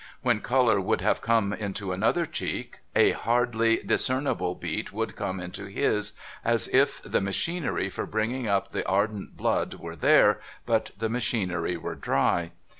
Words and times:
When 0.23 0.41
colour 0.41 0.81
would 0.81 1.01
have 1.01 1.21
come 1.21 1.53
into 1.53 1.91
another 1.93 2.25
cheek, 2.25 2.79
a 2.95 3.11
hardly 3.11 3.83
discernible 3.85 4.55
beat 4.55 4.91
would 4.91 5.15
come 5.15 5.39
into 5.39 5.65
his, 5.67 6.13
as 6.43 6.67
if 6.69 7.03
the 7.03 7.21
machinery 7.21 7.87
for 7.87 8.07
bringing 8.07 8.47
up 8.47 8.69
the 8.71 8.83
ardent 8.87 9.37
blood 9.37 9.75
were 9.75 9.95
there, 9.95 10.39
but 10.65 10.89
the 10.97 11.07
machinery 11.07 11.77
were 11.77 11.93
dry. 11.93 12.49